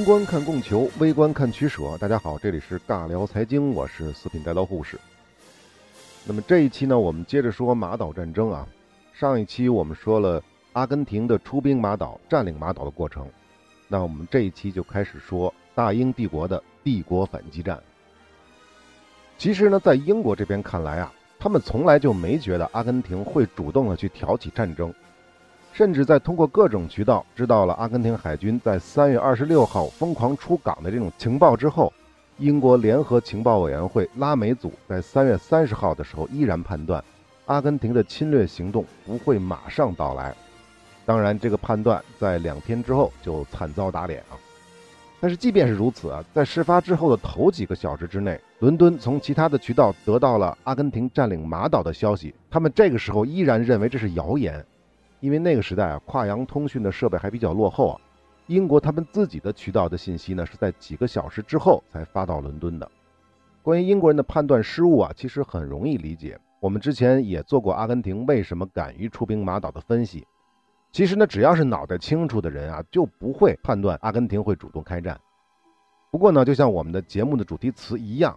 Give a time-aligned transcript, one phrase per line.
[0.00, 1.98] 宏观看供求，微观看取舍。
[1.98, 4.98] 大家好，这里是尬聊财经，我是四品带刀护士。
[6.24, 8.66] 那么这一期呢，我们接着说马岛战争啊。
[9.12, 10.42] 上一期我们说了
[10.72, 13.28] 阿根廷的出兵马岛、占领马岛的过程，
[13.88, 17.78] 那我们这一期就开始说大英帝国的帝国反击战。
[19.36, 24.94] 其实呢，在英国这边看来啊，他们从来就没觉得阿根廷会主动的去挑起战争。
[25.72, 31.92] 甚至在通过各种渠道知道了阿根廷海军在三月二十六号疯狂出港的这种情报之后，
[32.38, 37.02] 英国联合情报委员会拉美组在三月三十号的时候依然判断，
[37.46, 40.34] 阿根廷的侵略行动不会马上到来。
[41.06, 44.36] 当然，这个判断在两天之后就惨遭打脸啊！
[45.18, 54.64] 但是即便是如此啊，在事发之后的头几个小时之内，伦敦从其他的渠道得到了阿根廷占领马岛的消息，他们这个时候依然认为这是谣言。
[55.20, 58.00] 因为那个时代啊，跨洋通讯的设备还比较落后啊。
[58.46, 62.90] 英国他们自己的渠道的信息呢，是在几个小时之后才发到伦敦的。
[63.62, 66.36] 关于英国人的判断失误啊，其实很容易理解。
[66.58, 70.26] 我们之前也做过阿根廷为什么敢于出兵马岛的分析。
[70.90, 75.20] 其实呢，只要是脑袋清楚的人啊，就不会判断阿根廷会主动开战。
[76.10, 78.36] 不过呢，就像我们的节目的主题词一样，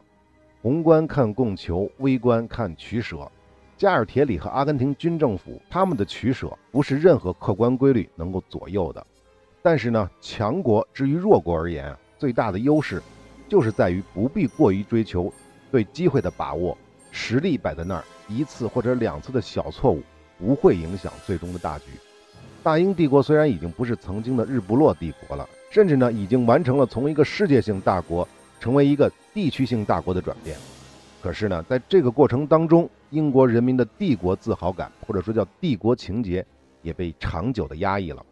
[0.62, 3.32] 宏观看供求，微观看取舍。
[3.78, 9.06] 加尔铁里和阿根廷军政府他们的取舍不是任何客观规律能够左右的，
[9.62, 13.02] 但是呢，强国之于弱国而言，最大的优势
[13.50, 15.32] 就是在于不必过于追求
[15.72, 16.78] 对机会的把握，
[17.12, 20.02] 实力摆在那儿，一次或者两次的小错误
[20.40, 21.86] 不会影响最终的大局。
[22.62, 28.26] 大英帝国虽然已经不是曾经的日不落帝国了，甚至呢，已经完成了从一个世界性大国
[28.60, 30.56] 成为一个地区性大国的转变。
[31.24, 36.46] 可是呢，在这个过程当中，英国人民的帝国自豪感，或者说叫帝国情节，
[36.82, 38.26] 也被长久的压抑了。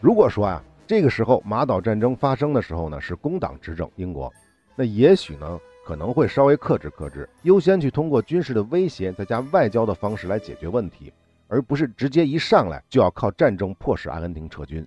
[0.00, 4.32] 如果说啊，这个时候马岛战争发生的时候呢，是工党执政英国，
[4.74, 11.12] 那也许呢可能会稍微克制克制，优先去通过军事的威胁再加外交的方式来解决问题，
[11.48, 14.86] 而不是直接一上来就要靠战争迫使阿根廷撤军。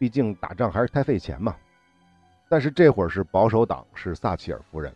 [0.00, 1.54] 毕竟打仗还是太费钱嘛。
[2.48, 4.92] 但是这会儿是保守党，是撒切尔夫人。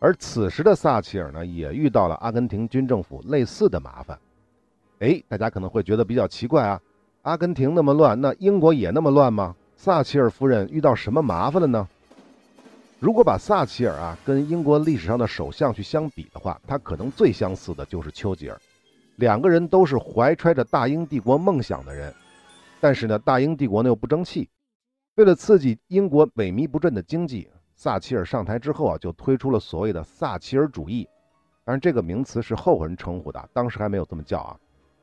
[0.00, 4.18] 而此时的撒切尔呢，也遇到了阿根廷军政府类似的麻烦。
[5.00, 6.80] 哎，大家可能会觉得比较奇怪啊，
[7.20, 9.54] 阿根廷那么乱，那英国也那么乱吗？
[9.76, 11.86] 撒切尔夫人遇到什么麻烦了呢？
[12.98, 18.58] 如果把撒切尔啊跟英国历史上的首相去相比的话，他可能最相似的就是丘吉尔。
[19.16, 22.14] 两个人都是怀揣着大英帝国梦想的人，
[22.80, 24.48] 但是呢，大英帝国呢又不争气，
[25.16, 27.46] 为了刺激英国萎靡不振的经济。
[27.82, 31.08] 撒切尔上台之后啊，就推出了所谓的撒切尔主义，
[31.64, 34.54] 当然这个名词是后人称呼的，当时还没有这么叫啊。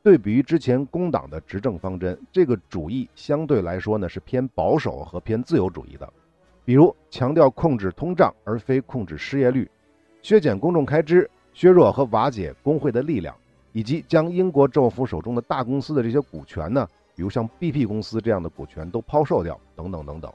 [0.03, 6.07] 对比于之前工党的执政方针，这个主义相对来说呢是偏保守和偏自由主义的，
[6.63, 9.67] 比如强调控制通胀而非控制失业率，
[10.21, 13.35] 削减公众开支，削弱和瓦解工会的力量，
[13.71, 20.31] 以及将英国政府手中的大公司的这些股权呢，比如像 BP 公司这样的股权都抛售掉，等等等等。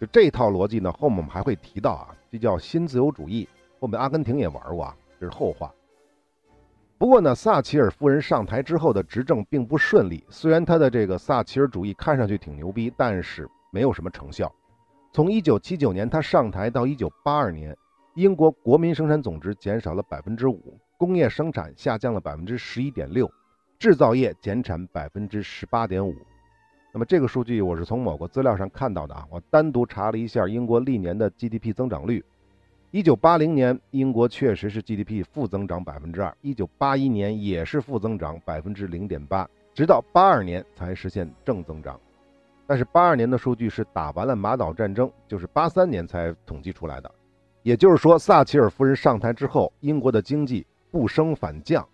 [0.00, 3.48] 就这套逻辑呢，后面我们还会提到啊，这叫新自由主义。
[3.80, 5.72] 后面阿根廷也玩过啊，这是后话。
[6.98, 10.24] 不过呢，撒切尔夫人上台之后的执政并不顺利。
[10.30, 14.50] 虽然她的这个撒切尔主义看上去挺牛逼，但是没有什么成效。
[15.12, 17.76] 从1979年她上台到1982年，
[18.14, 23.30] 英国国民生产总值减少了百分之五，工业生产下降了百分之十一点六，
[23.78, 26.14] 制造业减产百分之十八点五。
[26.96, 32.24] 那么这个数据我是从某个资料上看到的啊，我单独查了一下英国历年的 GDP 增长率。
[32.90, 42.00] 一九八零年，英国确实是 GDP 负增长百分之二；一九八一年也是负增长百分之零点八，直到八二年才实现正增长。
[42.66, 47.10] 但是八二年的数据是打完了马岛战争，就是八三年才统计出来的。
[47.62, 51.86] 也就是说，撒切尔夫人上台之后，英国的经济不升反降。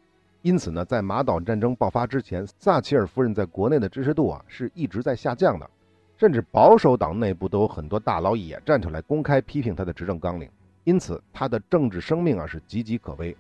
[0.43, 5.71] 因此呢，在马岛战争爆发之前，撒切尔夫人在国内的支持度啊是一直在下降的，
[6.17, 10.51] 甚至保守党内部都有很多大佬也站出来公开批评她的执政纲领。
[10.85, 13.37] 因此，他的政治生命啊是岌岌可危。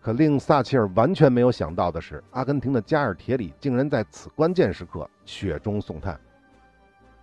[0.00, 6.18] 可令撒切尔完全没有想到的是，阿根廷的加尔铁里竟然在此关键时刻雪中送炭。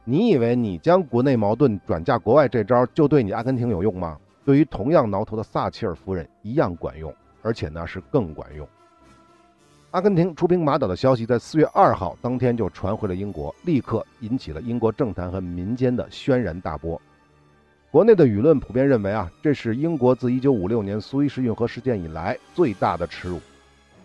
[0.04, 4.20] 你以为你将国内矛盾转嫁国外这招就对你阿根廷有用吗？
[4.46, 7.12] 对于同样挠头的撒切尔夫人一样管用。
[7.42, 8.68] 而且呢是更管用。
[9.92, 17.02] 阿根廷出兵马岛的消息在四月二号当天就传回了英国，立刻引起了英国政坛和民间的轩然大波。
[17.92, 23.42] 国内的舆论普遍认为啊，这是英国自一九五六年苏伊士运河事件以来最大的耻辱。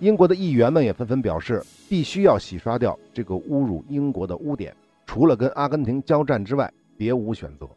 [0.00, 4.74] 英国的议员们也纷纷表示，必须要洗刷掉这个侮辱英国的污点。
[5.06, 7.68] 除了跟阿根廷交战之外，别无选择。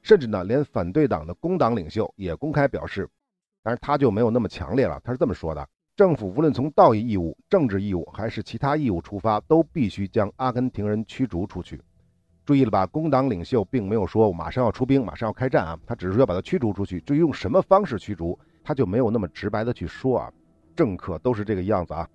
[0.00, 3.06] 甚至呢，连反对党的工党领袖也公开表示，
[3.62, 5.00] 但是他就没有那么强烈了。
[5.04, 11.80] 他是这么说的：政府无论从道义义务、政治义务还是其他义务出发，都必须将阿根廷人驱逐出去。
[12.44, 12.84] 注意了吧？
[12.86, 17.00] 工党领袖并没有说马上要出兵，马上要开战啊，他只是说要把他驱逐出去。
[17.02, 20.32] 至于用什么方式驱逐，他就没有那么直白的去说啊。
[20.74, 22.08] 政客都是这个样子啊。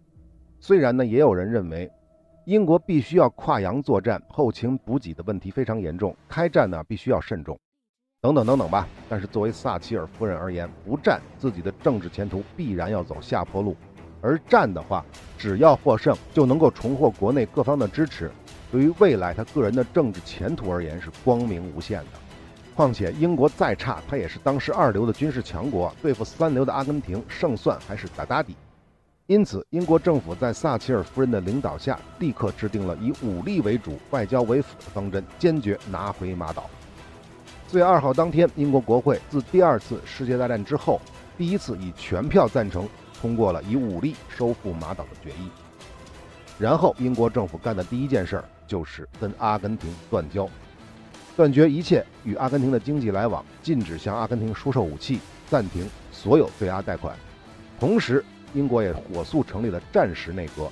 [0.59, 1.89] 虽然呢，也有人认为，
[2.45, 7.57] 英国必须要跨洋作战，后勤补给的问题非常严重，开战呢必须要慎重。
[8.19, 13.77] 等等等等吧，但是作为撒切尔夫人而言，不战自己的政治前途必然要走下坡路，
[14.21, 15.05] 而战的话，
[15.37, 18.31] 只要获胜就能够重获国内各方的支持，
[18.71, 22.07] 对于未来他个人的政治前途而言是光明无限的。
[22.75, 28.55] 况且英国再差，他也是当时二流的军事强国，对付三流的阿根廷胜算还是打打底。
[29.27, 36.67] 因此，英国政府在撒切尔夫人的领导下，立刻制定了以武力为主、外交为辅的方针，坚决拿回马岛。
[37.69, 41.01] 四月二号当天，英国国会自第二次世界大战之后，
[41.37, 42.87] 第一次以全票赞成
[43.19, 45.49] 通过了以武力收复马岛的决议。
[46.57, 50.49] 然后，英国政府干的第一件事儿就是跟阿根廷断交，
[51.35, 55.19] 断绝一切与阿根廷的经济来往，禁止向阿根廷出售武器，
[55.49, 57.13] 暂停所有对阿贷款。
[57.77, 58.23] 同时，
[58.53, 60.71] 英国也火速成立了战时内阁，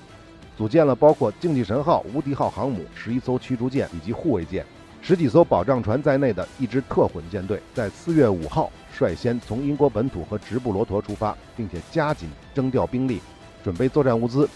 [0.57, 4.65] 组建了包括“竞技神号”、“无敌号”航母、十一艘驱逐舰以及护卫舰。
[5.07, 13.21] 十几艘保障船在内的一支特混舰队，在四月五号率先从英国本土和直布罗陀出发，并且加紧征调兵力，
[13.63, 14.49] 准备作战物资。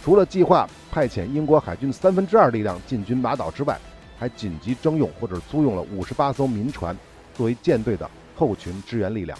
[0.00, 3.76] 除了计划派遣英国海军三分之二力量进军马岛之外，
[4.16, 6.96] 还紧急征用或者租用了五十八艘民船，
[7.34, 9.36] 作为舰队的后勤支援力量。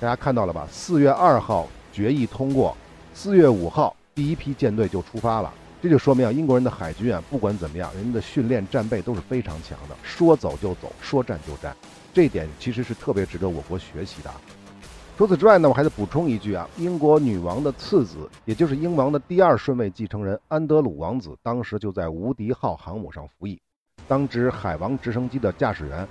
[0.00, 0.66] 大家看到了吧？
[0.72, 2.76] 四月二号决议通过，
[3.14, 5.54] 四月五号第一批舰队就出发了。
[5.86, 11.76] 这就说明啊，英国人的海军啊，不管怎么样，人家的训练战备都是非常强的，说走就走，说战就战，
[12.12, 14.30] 这一点其实是特别值得我国学习的。
[15.16, 23.56] 除此之外呢，我还得补充一句啊，英国女王的次子，也就是英王的第二顺位继承人安德鲁王子，当时就在无敌号航母上服役，
[24.08, 26.04] 当值海王直升机的驾驶员。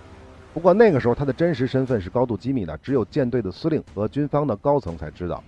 [0.53, 5.43] 不过那个时候他的真实身份是高度机密的，只有舰队的司令和军方的高层才知道。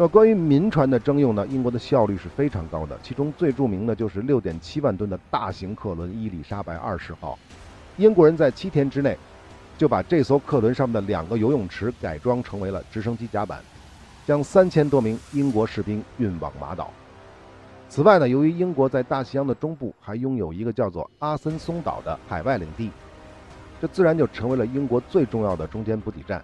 [0.00, 1.44] 那关于民船的征用呢？
[1.48, 7.36] 英国的效率是非常高的，其中最著名的就是六点七万吨的大型客轮伊丽莎白二十号。
[7.96, 9.18] 英国人在七天之内
[9.76, 13.60] 就把这艘客轮上面的两个游泳池改装成为了直升机甲板，
[14.24, 16.92] 将三千多名英国士兵运往马岛。
[17.88, 22.92] 此外呢，由于英国在大西洋的中部还拥有一个叫做阿森松岛的海外领地，
[23.80, 26.40] 这自然就成为了英国最重要的中间补给站。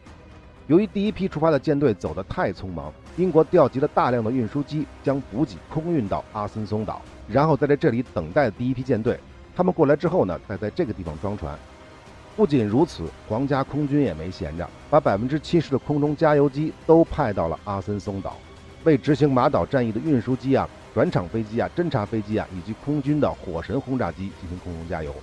[0.67, 9.19] 由于第一批出发的舰队走得太匆忙，英国调集了大量的运输机，将补给空运到阿森松岛，然后在这这里等待第一批舰队。
[9.55, 11.57] 他们过来之后呢，再在这个地方装船。
[12.35, 18.37] 不仅如此，皇家空军也没闲着，把百分之七十的空中加油机都派到了阿森松岛，
[18.83, 25.15] 为执行马岛战役的运输机啊、转场飞机啊、侦察飞机啊以及空军的火神轰炸机进行空中加油。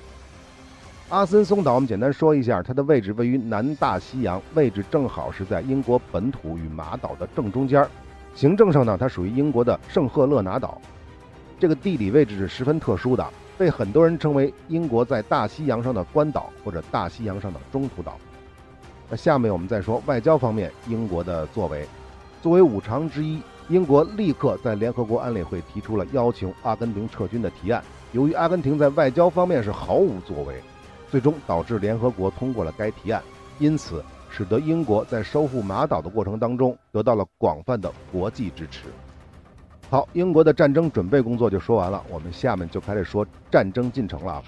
[1.11, 7.89] 阿森松岛，我们简单说一下，它的位置位于南大西洋，位置正好是在英国本土与马岛的正中间儿。
[8.33, 10.81] 行政上呢，它属于英国的圣赫勒拿岛。
[11.59, 13.27] 这个地理位置是十分特殊的，
[13.57, 18.17] 被很多人称为英国在大西洋上的关岛或者大西洋上的中途岛。
[19.09, 21.85] 那下面我们再说外交方面，英国的作为，
[22.41, 27.83] 作为五常之一，英国立刻在联合国安理会提出了要求阿根廷撤军的提案。
[28.13, 30.55] 由于阿根廷在外交方面是毫无作为。
[31.11, 33.21] 最终导致联合国通过了该提案，
[33.59, 38.85] 因此使得英国在收复马岛的过程当中得到了广泛的国际支持。
[39.89, 44.41] 好，英国的战争准备工作就说完了，我们下面就开始说战争进程了。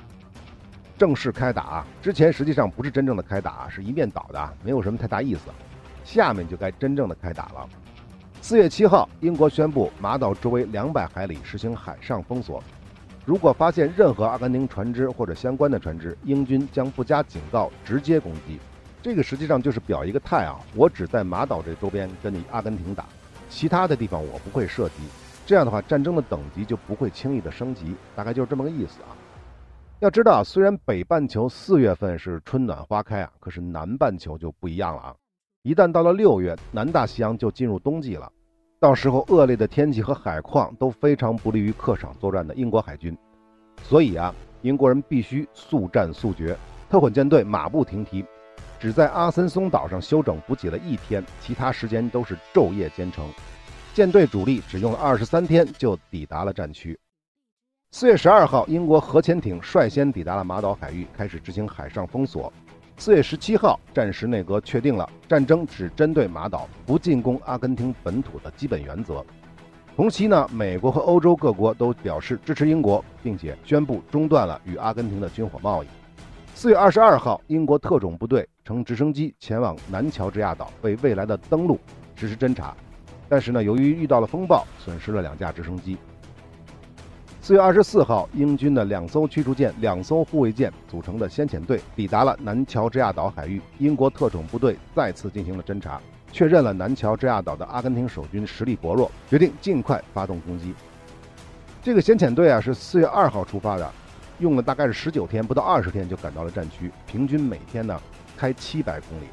[0.97, 5.41] 正式开打之前，实际上不是真正的开打，是一面倒的，没有什么太大意思。
[6.05, 7.67] 下面就该真正的开打了。
[8.41, 12.63] 四月七号，英国宣布马岛周围两百海里实行海上封锁。
[13.25, 18.59] 如果发现任何阿根廷船只或者相关的船只，英军将不加警告直接攻击。
[19.01, 23.05] 这个实际上就是表一个态啊，我只在马岛这周边跟你阿根廷打，
[23.49, 24.95] 其他的地方我不会涉及。
[25.45, 29.15] 这样的话，战争的等级就不会轻易的升级，大概就是这么个意思啊。
[29.99, 35.15] 要知道，虽然北半球四月份是春暖花开啊，可是南半球就不一样了啊。
[35.61, 38.29] 一旦到了六月，南大西洋就进入冬季了。
[38.83, 43.17] 到时候恶劣的天气和海况都非常不利于客场作战的英国海军，
[43.81, 46.53] 所以啊，英国人必须速战速决。
[46.89, 48.25] 特混舰队马不停蹄，
[48.77, 53.25] 只在阿森松岛上休整补给了一天，其他时间都是昼夜兼程。
[53.93, 56.99] 舰队主力只用了二十三天就抵达了战区。
[57.91, 62.51] 四月十二号，英国核潜艇率先抵达了马岛海域，开始执行海上封锁。
[62.97, 69.23] 四月十七号，战时内阁确定了战争只针对马岛，不进攻阿根廷本土的基本原则。
[69.95, 75.87] 同期呢，美国和欧洲各国都表示支持英国，并且宣布中断了与阿根廷的军火贸易。
[76.55, 81.79] 四月二十二号，英国特种部队乘直升机前往南乔治亚岛，为未来的登陆
[82.15, 82.73] 实施侦察。
[83.27, 85.97] 但是呢，由于遇到了风暴，损失了两架直升机。
[87.43, 93.61] 四月二十四号，英军的两艘驱逐舰、两艘护卫舰组成的先遣队抵达了南乔治亚岛海域。
[93.79, 95.99] 英国特种部队再次进行了侦察，
[96.31, 100.73] 确认了南乔治亚岛的阿根廷守军实力薄弱，决定尽快发动攻击。
[101.83, 103.91] 这个先遣队啊，是四月二号出发的，
[104.39, 107.99] 用了大概是十九天，不到二十天就赶到了战区，平均每天呢
[108.37, 109.25] 开七百公里，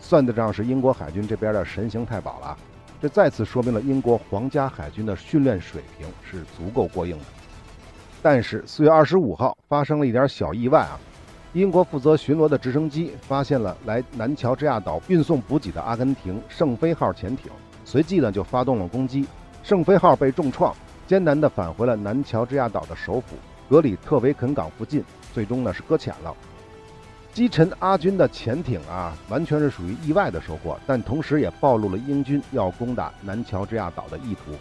[0.00, 2.56] 算得上是英国海军这边的神行太保了。
[2.98, 7.24] 这再次说明了英国皇家海军的训练水平是足够过硬的。
[8.20, 10.98] 但是四月二十五号发生了一点小意外啊！
[11.54, 17.50] 英国负责巡逻的直升机发现了来南乔治亚岛运送补给的阿根廷圣菲号潜艇，
[17.84, 19.26] 随即呢就发动了攻击。
[19.62, 20.74] 圣菲号被重创，
[21.06, 23.36] 艰难地返回了南乔治亚岛的首府
[23.68, 26.34] 格里特维肯港附近，最终呢是搁浅了。
[27.32, 34.52] 击沉阿军的潜艇啊，完全是属于意外的收获，但同时也暴露了英军要攻打南乔治亚岛的意图。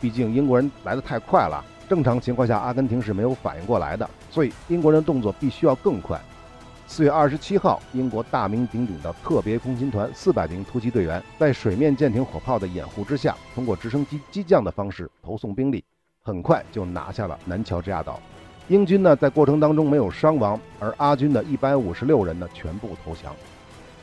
[0.00, 1.64] 毕竟英国人来得太快了。
[1.88, 6.20] 正常情况下，阿根廷是没有反应过来的，所以英国人动作必须要更快。
[6.88, 15.84] 四月二十七号，英国大名鼎鼎的特别空勤团四百名突击队员，在水面舰艇火炮的掩护之下，通过直升机机降的方式投送兵力，
[16.22, 18.20] 很快就拿下了南乔治亚岛。
[18.68, 23.34] 英军呢，在过程当中没有伤亡，而阿军的一百五十六人呢，全部投降。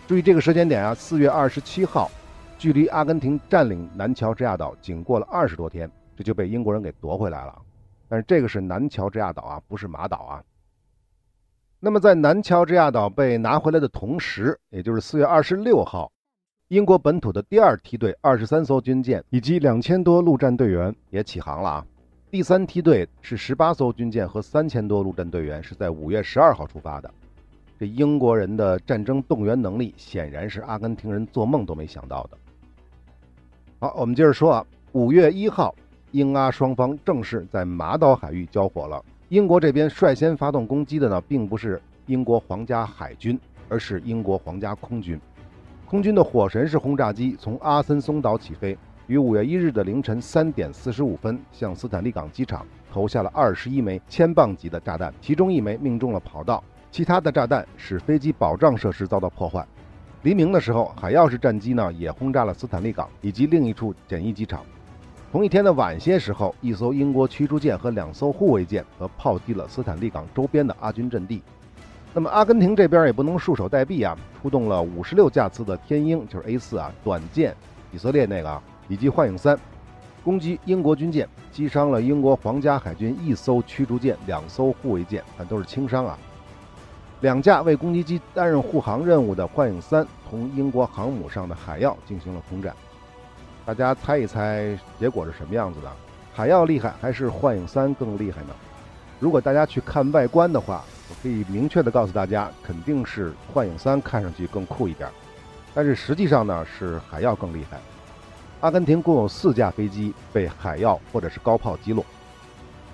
[0.06, 2.12] 注意这个时间点啊，四月二十七号，
[2.58, 7.62] 距离阿根廷占领南乔治亚岛仅过了二十多天，这就被英国人给夺回来了。
[8.13, 10.43] 但是这个是南乔治亚岛啊，不是马岛啊。
[11.79, 16.12] 那么在南乔治亚岛被拿回来的同时，也就是四月二十六号，
[16.67, 21.86] 英国本土的第二梯队二十三艘军舰以及两千多陆战队员也起航了啊。
[22.29, 27.12] 第三梯队是十八艘军舰和三千多陆战队员，是在五月十二号出发的。
[27.79, 32.38] 这英国人的战争动员能力，显然是阿根廷人做梦都没想到的。
[33.79, 35.74] 好，我们接着说啊，五月一号。
[36.13, 39.03] 英阿双方正式在马岛海域交火了。
[39.29, 45.20] 英国这边率先发动攻击的呢，并不是英国皇家海军，而是英国皇家空军。
[45.88, 48.77] 空军的火神式轰炸机从阿森松岛起飞，
[49.08, 59.65] 于五月一日的凌晨三点四十五分向斯坦利港机场投下了二十一枚千磅级的炸弹，其中一枚命中了跑道，其他的炸弹使飞机保障设施遭到破坏。
[60.22, 64.63] 黎明的时候，海钥匙战机呢也轰炸了斯坦利港以及另一处简易机场。
[65.34, 71.42] 同一天的晚些时候，一艘英国驱逐舰和两艘护卫舰和炮击了斯坦利港周边的阿军阵地。
[72.13, 77.56] 那么阿根廷这边也不能束手待毙啊，出动了五十六架次的天鹰，就是 A 四啊短舰，
[77.92, 79.58] 以色列那个啊，以及幻影三，
[80.24, 86.16] 攻击英国军舰，击伤了英国皇家海军一艘驱逐舰、两艘护卫舰，但都是轻伤啊。
[87.22, 92.72] 两架为攻击机担任护航任务的幻影三同英国航母上的海盗进行了空战。
[93.65, 95.89] 大家猜一猜结果是什么样子的？
[96.34, 98.50] 海妖厉害还是幻影三更厉害呢？
[99.22, 105.10] 如果大家去看外观的话，我可以明确的告诉大家，肯定是幻影三看上去更酷一点。
[105.74, 107.79] 但是实际上呢，是海妖更厉害。
[108.60, 112.05] 阿根廷共有四架飞机被海妖或者是高炮击落。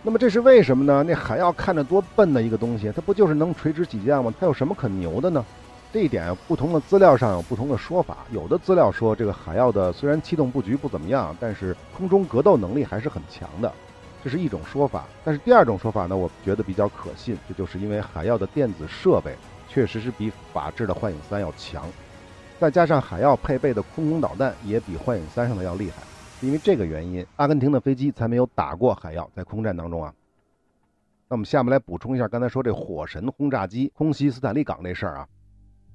[0.04, 1.04] 那么这是为什么呢？
[1.04, 4.32] 那海妖看着多笨的一个东西，它不就是能垂直起降吗？
[4.40, 5.44] 它有什么可牛的呢？
[5.92, 8.20] 这一点，不同的资料上有不同的说法。
[8.32, 13.74] 有的资料说，这个海妖的虽然气动布局不怎么样，但是空中格斗能力还是很强的，
[14.24, 15.06] 这是一种说法。
[15.24, 19.36] 但是第二种说法呢，我觉得比较可信，这就是因为海妖的电子设备
[19.68, 21.84] 确实是比法制的幻影三要强，
[22.60, 26.04] 再加上海妖配备的空空导弹也比幻影三上的要厉害。
[26.42, 30.14] 因为这个原因，阿根廷的飞机才没有打过海妖，在空战当中啊。
[31.28, 35.28] 那我们下面来补充一下刚才说这火神轰炸机空袭斯坦利港这事儿啊。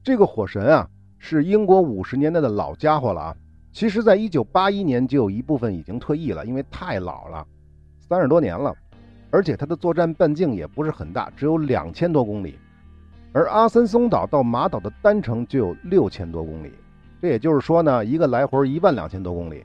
[0.04, 0.86] 这个火神啊，
[1.18, 3.36] 是英国五十年代的老家伙了啊。
[3.72, 7.46] 其实，在一九八一年就有一部分已经退役了，因为太老了，
[7.98, 8.70] 三十多年了。
[9.30, 12.58] 而且它的作战半径也不是很大，只有两千多公里。
[13.32, 16.74] 而阿森松岛到马岛的单程就有六千多公里，
[17.22, 19.64] 这也就是说呢，一个来回一万两千多公里。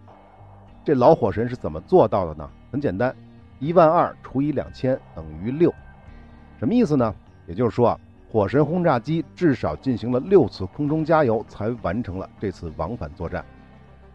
[0.85, 2.49] 这老火神是怎么做到的呢？
[2.71, 3.13] 很简单，
[3.59, 5.69] 一万二除以两千等于六，
[6.57, 7.13] 什么意思呢？
[7.45, 7.99] 也就是说啊。
[8.31, 13.43] 火神轰炸机至少进行了六次空中加油，才完成了这次往返作战。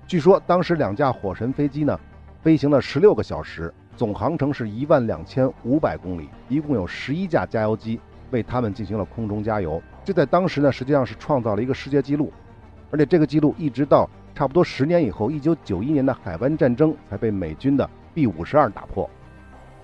[0.07, 1.99] 据说当时两架火神飞机呢，
[2.41, 7.99] 飞行了十六个小时，总航程是一万两千五百公里，一共有十一架加油机
[8.31, 9.83] 为他们进行了空中加油。
[10.05, 12.33] 这在当时呢，实际上是创造了一个世界纪录，
[12.93, 19.11] 而且这个记录一直到差不多十年以后，一九九一年的海湾战争才被美军的 B 五十二打破。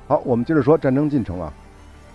[0.06, 1.52] 好，我们接着说战争进程啊。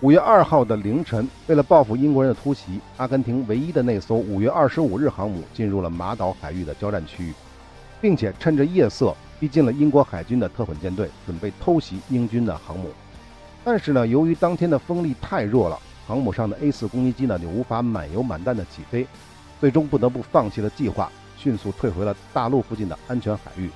[0.02, 7.32] 五月二号的凌晨，为了报复英国人的突袭，阿根廷唯一的那艘五月二十五日航母进入了马岛海域的交战区域，
[7.98, 12.90] 并且趁着夜色逼近了英国海军的特混舰队，准备偷袭英军的航母。
[13.64, 19.06] 但是呢，由于当天的风力太弱了，航母上的 A 四攻击机呢就无法满油满弹的起飞，
[19.58, 23.70] 最终不得不放弃了计划，迅速退回了大陆附近的安全海域。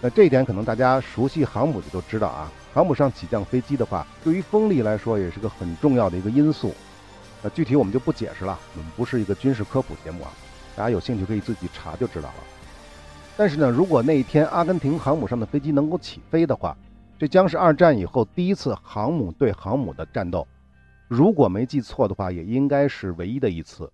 [0.00, 2.50] 那这一点可能大家熟悉航母的都知道啊。
[2.74, 6.74] 航母上起降飞机的话，对于风力来说也是个很重要的一个因素。
[7.40, 10.32] 那具体我们就不解释了，我们不是一个军事科普节目啊，
[10.74, 12.34] 大家有兴趣可以自己查就知道了。
[13.36, 16.76] 但是呢，如果那一天阿根廷航母上的飞机能够起飞的话，
[17.16, 20.44] 这将是二战以后第一次航母对航母的战斗。
[21.06, 23.88] 如果没记错的话，也应该是唯一的一次。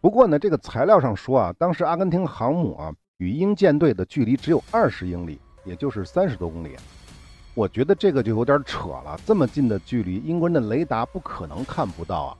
[0.00, 6.74] 不过呢，这个材料上说啊，当时阿根廷航母啊与英舰队的距离只有二十英里，也就是三十多公里。
[7.58, 12.38] 我觉得这个就有点扯了，这么近的距离，英国人的雷达不可能看不到啊。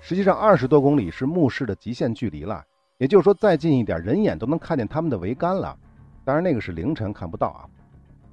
[0.00, 2.64] 实际上，二十多公里是目视的极限距离了，
[2.96, 5.76] 也就是说，再近一点，人眼都能看见他们的桅杆了。
[6.24, 7.68] 当然，那个是凌晨看不到啊。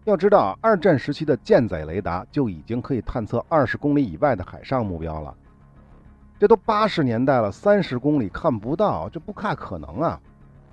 [0.06, 5.36] 要知道，二战时期的舰载雷达就已经可以探测二十公里以外的海上目标了。
[6.40, 10.18] 这都八十年代了，三十公里看不到，这不太可能啊。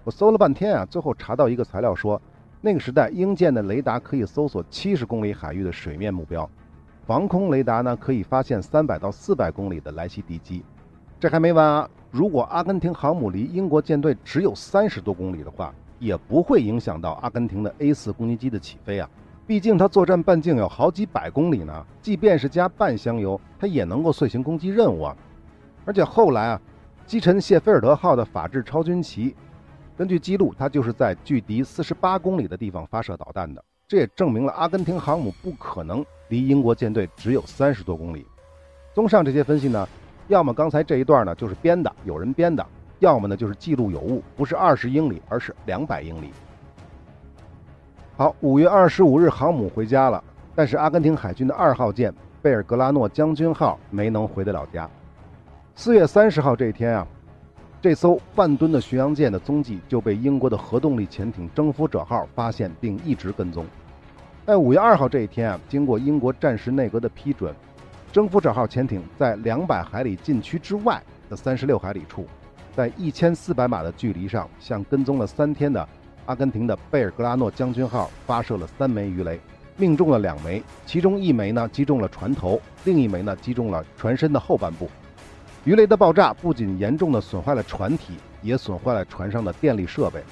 [0.04, 2.22] 我搜了半天啊，最后查到一个材料说。
[2.60, 6.48] 那个时代，英舰的雷达可以搜索七十公里海域的水面目标，
[7.06, 10.64] 防空雷达呢可以发现三百到四百公里的来袭敌机。
[11.20, 11.88] 这还没完啊！
[12.10, 19.08] 如果阿根廷航母离英国舰队只有三十多公里的话，也不会影响到阿根廷的 A 四攻击机的起飞啊。
[19.46, 25.16] 毕竟它作战半径有好几百公里呢，即便是加半箱油，它也能够遂行攻击任务啊。
[25.84, 26.60] 而且后来啊，
[27.06, 29.36] 击沉谢菲尔德号的法制超军旗。
[29.98, 38.24] 根据记录，它就是在距敌四十八公里的地方发射导弹的，这也证明了阿根廷航母不可能离英国舰队只有三十多公里。
[38.94, 39.88] 综上这些分析呢，
[40.28, 42.64] 要么刚才这一段呢就是编的，有人编的；
[43.00, 46.30] 要么呢就是记录有误，不是二十英里，而是两百英里。
[48.16, 50.22] 好，五月二十五日航母回家了，
[50.54, 54.88] 但是阿根廷海军的二号舰贝尔格拉诺将军号没能回得了家。
[55.74, 57.04] 四月三十号这一天啊。
[57.80, 63.64] 这艘万吨的巡洋舰的踪迹就被英国的核动力潜艇“征服者号”发现，并一直跟踪。
[64.44, 67.54] 在五月二号这一天啊，经过英国战时内阁的批准
[68.10, 72.26] ，“征服者号”潜艇在两百海里禁区之外的三十六海里处，
[72.74, 75.88] 在一千四百码的距离上，向跟踪了三天的
[76.26, 79.38] 阿根廷的贝尔格拉诺将军号发射了三枚鱼雷，
[79.76, 84.90] 命中了两枚，其中一枚呢击中了船头，另一枚呢击中了船身的后半部。
[85.64, 90.22] 鱼雷的爆炸不仅严重的损坏了船体，也损坏了船上的电力设备，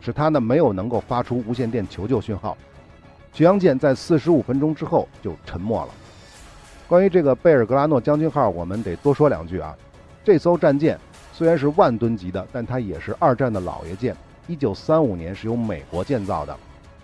[0.00, 2.56] 使它呢没有能够发出无线电求救讯号。
[3.32, 5.92] 巡洋舰在四十五分钟之后就沉没了。
[6.86, 9.74] 关于这个贝尔格拉诺将军号，我们得多说两句啊。
[10.22, 10.98] 这艘战舰
[11.32, 14.14] 虽然是万吨级的，但它也是二战的老爷舰。
[14.46, 16.54] 一九三五年是由美国建造的，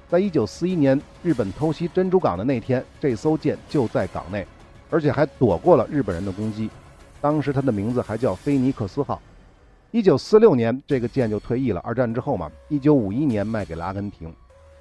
[0.09, 4.47] 在一九四一年日本偷袭珍珠港的那天，这艘舰就在港内，
[4.91, 6.69] 而且还躲过了日本人的攻击。
[7.21, 9.21] 当时它的名字还叫菲尼克斯号。
[9.91, 11.81] 一九四六年，这个舰就退役了。
[11.81, 14.33] 二战之后嘛，一九五一年卖给了阿根廷。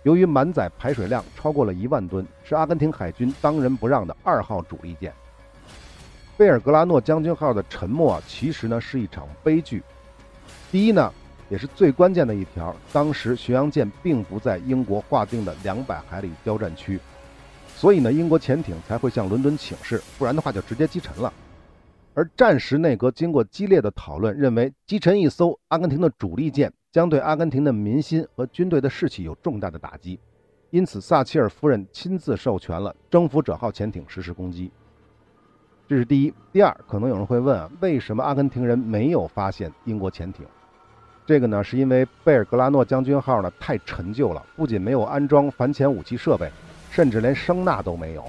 [0.04, 5.12] 由于满载排水量超过了一万吨，是阿根廷海军当仁不让的二号主力舰。
[6.38, 9.84] 贝尔格拉诺将军号的沉没，其实呢是一场悲剧。
[10.72, 11.12] 第一呢，
[11.50, 16.98] 也是最关键的一条，当时巡洋舰并不在英国划定的两百海里交战区，
[17.76, 21.34] 所以呢，英国潜艇才会向伦敦请示，不然的话就直接击沉了。
[22.20, 30.20] 而战时内阁经过激烈的讨论，认为击沉一艘阿根廷的主力舰将对阿根廷的民心和军队的士气有重大的打击，
[30.70, 34.70] 因此撒切尔夫人亲自授权了征服者号潜艇实施攻击。
[35.88, 36.34] 这是第一。
[36.52, 40.46] 第二，可能有人会问啊，为什么阿根廷人没有发现英国潜艇？
[41.26, 46.52] 这个呢，是因为贝尔格拉诺将军号呢太陈旧了，不仅没有安装反潜武器设备，
[46.92, 48.26] 甚至连声纳都没有。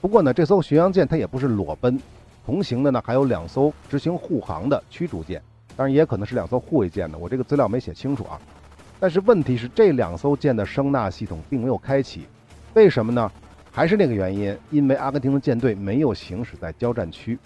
[0.00, 2.00] 不过呢，这艘巡洋舰它也不是裸奔。
[2.44, 5.40] 同行的呢还有两艘执行护航的驱逐舰，
[5.76, 8.38] 当然也可能是两艘护卫舰的，我这个资料没写清楚啊。
[9.00, 12.26] 但是问题是这两艘舰的声呐系统并没有开启，
[12.74, 13.30] 为什么呢？
[13.72, 17.38] 还是那个原因，因为阿根廷的舰队没有行驶在交战区。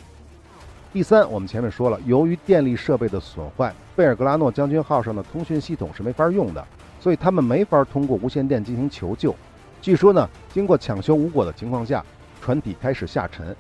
[0.92, 6.66] 第三，我们前面说了，由于电力设备的损坏，贝尔格拉诺将军号上的通讯系统是没法用的，
[7.00, 9.34] 所以他们没法通过无线电进行求救。
[9.80, 12.04] 据说呢，经过抢修无果的情况下，
[12.42, 13.56] 船体开始下沉。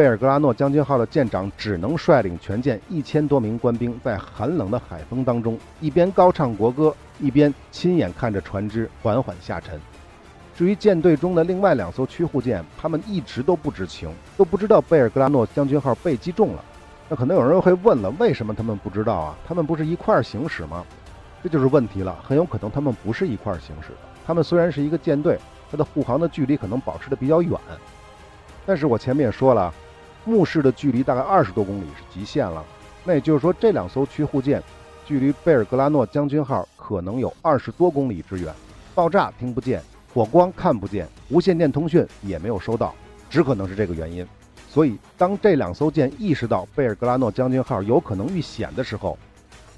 [0.00, 9.78] 贝尔格拉诺将军号的舰长只能率领全舰一千多名官兵，在寒冷的海风当中，一边高唱国歌，一边亲眼看着船只缓缓下沉。
[10.56, 16.64] 至于舰队中的另外两艘驱护舰，他们一直都不知情，都不知道贝尔格拉诺将军号被击中了。
[17.06, 19.36] 那可能有人会问了，为什么他们不知道啊？
[19.46, 20.82] 他们不是一块儿行驶吗？
[21.42, 22.18] 这就是问题了。
[22.26, 23.98] 很有可能他们不是一块儿行驶的。
[24.26, 25.38] 他们虽然是一个舰队，
[25.70, 27.52] 它的护航的距离可能保持的比较远，
[28.64, 29.70] 但是我前面也说了，
[30.24, 32.64] 目视的距离大概二十多公里是极限了。
[33.04, 34.62] 那也就是说，这两艘驱护舰
[35.06, 38.54] 距离贝尔格拉诺将军号可能有二十多公里之远，
[38.94, 39.82] 爆炸听不见。
[40.12, 42.94] 火光看不见，无线电通讯也没有收到，
[43.28, 44.26] 只可能是这个原因。
[44.68, 49.16] 所以，当这两艘舰意识到贝尔格拉诺将军号有可能遇险的时候，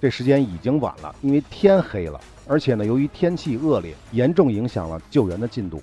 [0.01, 5.83] 这时间已经晚了，因为天黑了，而且呢，由于天气恶劣，严重影响了救援的进度。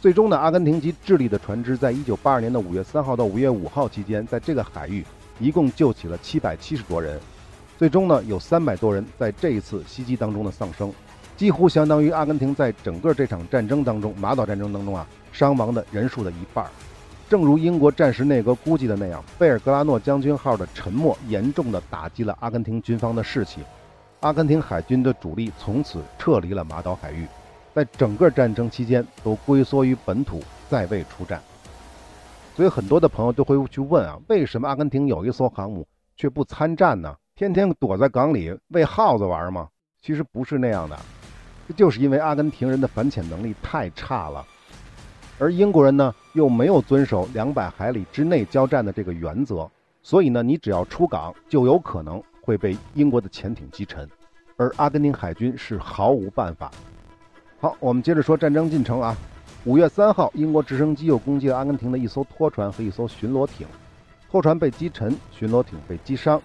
[0.00, 5.04] 最终呢，阿根廷及智利的船只在一九八二年的五月三号到五月五号期间，在这个海域
[5.40, 7.18] 一共救起了七百七十多人，
[7.76, 10.92] 最终呢，有三百多人在这一次袭击当中的丧生。
[11.36, 16.64] 几乎相当于阿根廷在整个这场战争当中，马岛战争当中啊，伤亡的人数的一半。
[17.28, 23.60] 正如英国战时内阁估计的那样，贝尔格拉诺将军号的沉没严重的打击了阿根廷军方的士气，
[24.20, 27.26] 阿根廷海军的主力从此撤离了马岛海域，
[27.78, 31.40] 在整个战争期间都龟缩于本土，再未出战。
[32.56, 35.86] 所以很多的朋友都会去问啊，为什么阿根廷有一艘航母
[36.16, 37.14] 却不参战呢？
[37.36, 39.68] 天天躲在港里喂耗子玩吗？
[40.02, 40.98] 其实不是那样的。
[41.68, 44.44] 这就是因为阿根廷人的反潜能力太差了，
[45.38, 49.70] 而英国人呢又没有遵守两百海里之内交战的这个原则，
[50.02, 54.10] 所以呢，你只要出港就有可能会被英国的潜艇击沉，
[54.56, 56.72] 而阿根廷海军是毫无办法。
[57.60, 59.16] 好，我们接着说战争进程啊。
[59.64, 63.66] 五月三号，英国直升机又攻击了阿根廷的一艘拖船和一艘巡逻艇，
[64.30, 66.40] 拖船被击沉，巡逻艇被击伤。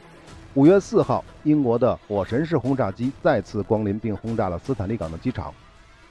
[0.56, 5.54] 五月四号，英国的火神式轰炸机再次光临并轰炸了斯坦利港的机场。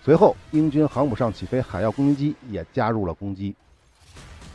[0.05, 3.53] 随后，英军航母上起飞海鹞攻击机也加入了攻击。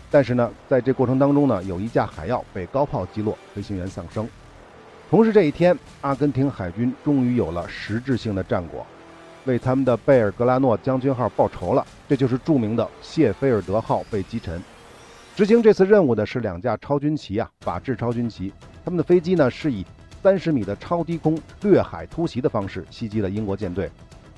[0.10, 4.25] 但是呢，在这过程当中呢，有一架海鹞被高炮击落，飞行员丧生。
[5.10, 8.88] 同时，这一天，阿根廷海军终于有了实质性的战果，
[9.47, 11.83] 为他们的贝尔格拉诺将军号报仇了。
[12.07, 14.62] 这就是著名的谢菲尔德号被击沉。
[15.36, 18.53] 执行这次任务的是两架超军旗啊，法制超军旗。
[18.83, 19.86] 他们的飞机呢是以
[20.21, 23.89] 三十米的超低空掠海突袭的方式袭击了英国舰队，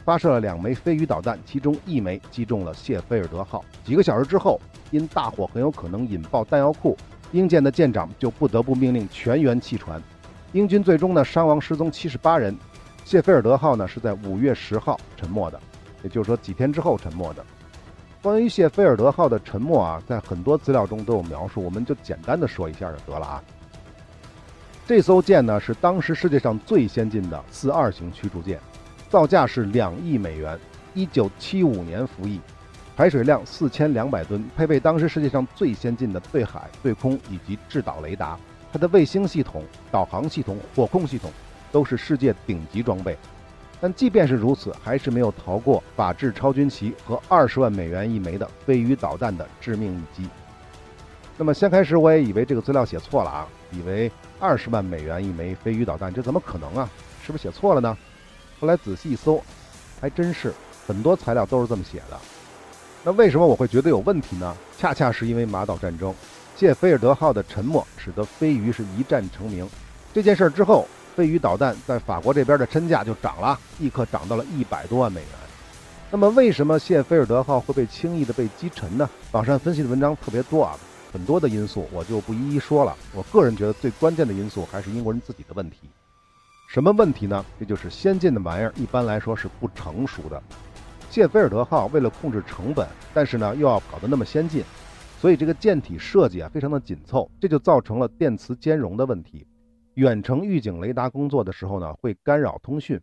[0.03, 3.63] 发射了两枚飞鱼导弹，其中一枚击中了谢菲尔德号。
[3.85, 4.59] 几个小时之后，
[4.91, 6.97] 因大火很有可能引爆弹药库，
[7.31, 10.01] 英舰的舰长就不得不命令全员弃船。
[10.51, 12.53] 英军最终呢伤亡失踪七十八人。
[13.09, 15.59] 谢菲尔德号呢是在五月十号沉没的，
[16.03, 17.43] 也就是说几天之后沉没的。
[18.21, 23.43] 关于谢菲尔德号的沉没啊，在很多资料中都有描述，我们就简单的说一下就得了啊。
[24.85, 28.59] 这艘舰呢是当时世界上最先进的四二型驱逐舰，
[29.09, 30.59] 造价是两亿美元，
[30.93, 32.39] 一九七五年服役，
[32.95, 38.37] 排水量四千两百吨，配备当时世界上最先进的对海、对空以及制导雷达，
[38.71, 41.31] 它的卫星系统、导航系统、火控系统
[41.71, 43.17] 都是世界顶级装备。
[43.81, 50.27] 但即便是如此，还是没有逃过法制超军旗和二十万美元一枚的飞鱼导弹的致命一击。
[51.37, 56.89] 那么先开始我也以为这个资料写错了啊，以为二十万美元一枚飞鱼导弹，这怎么可能啊？
[57.25, 57.97] 是不是写错了呢？
[58.59, 59.41] 后来仔细一搜，
[60.01, 60.53] 还真是
[60.85, 62.19] 很多材料都是这么写的。
[63.05, 64.53] 那为什么我会觉得有问题呢？
[64.77, 66.13] 恰恰是因为马岛战争，
[66.57, 69.65] 谢菲尔德号的沉没使得飞鱼是一战成名。
[70.13, 70.85] 这件事儿之后。
[71.19, 75.29] 飞鱼导弹在法国这边的身价就涨了，立刻涨到了一百多万美元。
[76.09, 79.09] 那么，为什么谢菲尔德号会被轻易的被击沉呢？
[79.33, 80.79] 网上分析的文章特别多啊，
[81.11, 82.95] 很多的因素我就不一一说了。
[83.13, 85.89] 我个人觉得最关键的因素还是英国人自己的问题。
[86.69, 87.45] 什么问题呢？
[87.59, 90.41] 这就是先进的玩意儿一般来说是不成熟的。
[91.09, 94.63] 谢菲尔德号为了控制成本，但是呢又要搞得那么先进，
[95.19, 99.45] 所以这个舰体设计啊非常的紧凑，这就造成了电磁兼容的问题。
[99.99, 102.97] 远程预警雷达工作的时候呢，会干扰通讯。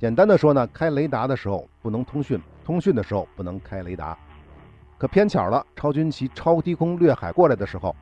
[0.00, 4.18] 简单的说呢，开雷达的时候不能通讯，通讯的时候不能开雷达。
[4.98, 7.94] 可偏巧了，超军旗超低空掠海过来的时候，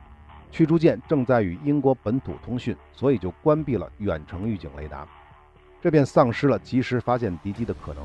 [0.49, 5.07] 驱逐舰正在与英国本土通讯，所以就关闭了远程预警雷达，
[5.79, 8.03] 这便丧失了及时发现敌机的可能。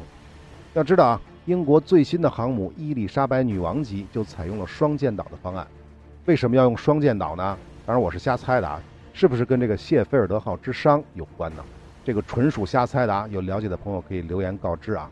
[0.74, 5.66] 要知道啊，英国最新的航母伊丽莎白女王级就采用了双舰岛的方案。
[6.26, 7.56] 为什么要用双舰岛呢？
[7.86, 8.78] 当然我是瞎猜的啊。
[9.14, 11.64] 是不是跟这个谢菲尔德号之殇有关呢？
[12.04, 13.26] 这个纯属瞎猜的啊！
[13.30, 15.08] 有了解的朋友可以留言告知啊。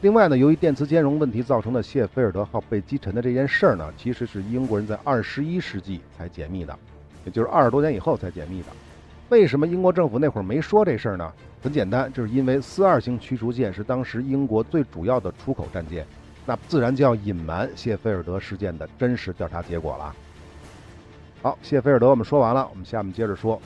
[0.00, 6.78] 另外呢，由于电磁兼容问题造成的谢菲尔德号被击沉的这件事儿呢，其实是英国人在二十一世纪才解密的，
[7.24, 8.68] 也就是二十多年以后才解密的。
[9.28, 11.32] 为什么英国政府那会儿没说这事儿呢？
[11.62, 16.06] 很简单，就是因为四二型驱逐舰是当时英国最主要的出口战舰，
[16.46, 20.14] 那自然就要隐瞒谢菲尔德事件的真实调查结果了。
[21.42, 23.60] 好，谢菲尔德我们说完了，我们下面接着说。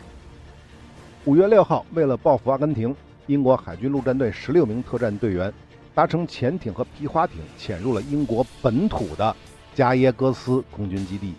[1.25, 2.95] 五月六号，为了报复阿根廷，
[3.27, 5.53] 英国海军陆战队十六名特战队员
[5.95, 9.35] 搭乘潜艇和皮划艇潜入了英国本土的
[9.75, 11.35] 加耶戈斯空军基地，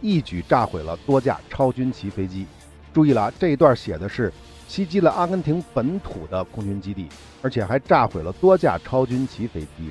[0.00, 2.46] 一举炸毁了多架超军旗飞机。
[2.92, 4.32] 注意了，这一段写的是
[4.66, 7.08] 袭击了阿根廷本土的空军基地，
[7.42, 9.90] 而且还炸毁了多架超军旗飞机。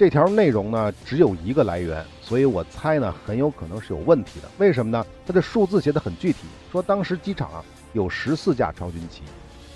[0.00, 4.48] 这条内容呢只有一个来源，所以我猜呢很有可能是有问题的。
[4.56, 5.06] 为什么呢？
[5.26, 6.38] 它的数字写的很具体，
[6.72, 9.20] 说当时机场啊有十四架超军旗，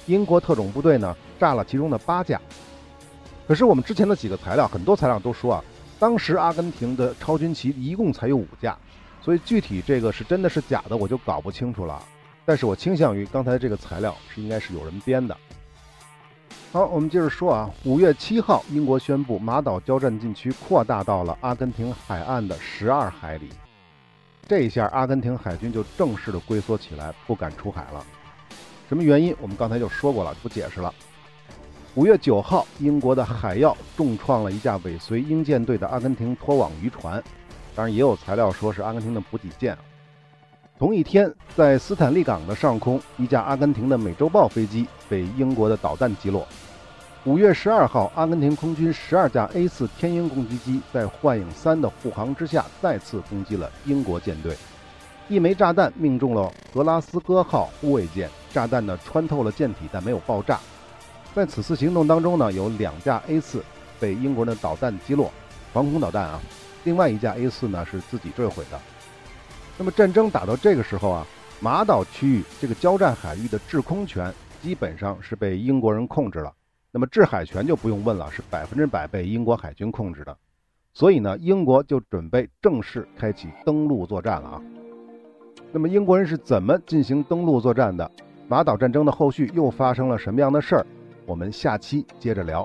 [0.06, 2.40] 英国特种部队呢炸了其中的八架。
[3.46, 5.64] 可是我们之前的几个材料，很多材料都说啊，
[5.98, 8.74] 当时阿根廷的超军旗一共才有五架，
[9.20, 12.02] 所以具体这个是真的是假的，我就搞不清楚了。
[12.46, 15.36] 但是我倾向于刚才这个材料是应该是有人编的。
[16.74, 23.48] 好，我们接着说啊，五月七号，英国宣布马岛交战禁区扩大到了阿根廷海岸的十二海里，
[24.48, 28.04] 这一下阿根廷海军就正式的龟缩起来，不敢出海了。
[28.88, 29.32] 什么原因？
[29.40, 30.92] 我们刚才就说过了，不解释了。
[31.94, 37.22] 五月九号，英国的海药重创了一架尾随英舰队的阿根廷拖网渔船，
[37.76, 39.78] 当然也有材料说是阿根廷的补给舰。
[40.76, 46.44] 同一天，在斯坦利港的上空，一架阿根廷的美洲豹飞机被英国的导弹击落。
[47.26, 54.54] 五月十二号，阿根廷空军十二架 A 四天鹰攻击机在幻影三的护航之下，再次攻击了英国舰队。
[55.26, 60.60] 一枚炸弹命中了格拉斯哥号护卫舰，炸弹呢穿透了舰体，但没有爆炸。
[61.34, 63.64] 在此次行动当中呢，有两架 A 四
[63.98, 65.32] 被英国人的导弹击落，
[65.72, 66.38] 防空导弹啊。
[66.84, 68.78] 另外一架 A 四呢是自己坠毁的。
[69.78, 71.26] 那么战争打到这个时候啊，
[71.58, 74.30] 马岛区域这个交战海域的制空权
[74.62, 76.52] 基本上是被英国人控制了。
[76.94, 80.36] 那么制海权就不用问了，是百分之百被英国海军控制的。
[80.92, 84.62] 所以呢，英国就准备正式开启登陆作战了啊。
[85.72, 88.08] 那么英国人是怎么进行登陆作战的？
[88.46, 90.86] 马岛战争的后续又发生了什么样的事儿？
[91.26, 92.64] 我们下期接着聊。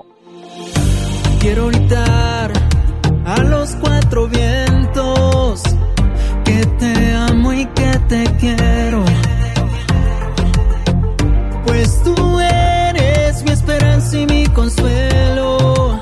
[14.00, 16.00] Esperanza y mi consuelo,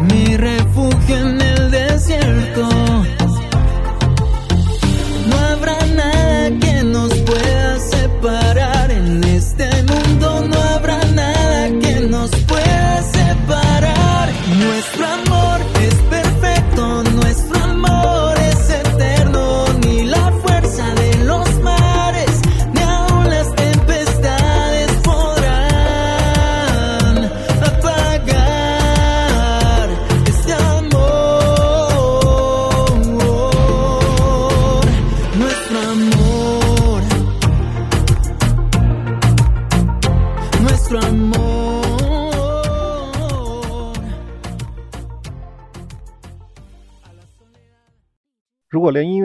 [0.00, 2.68] mi refugio en el desierto.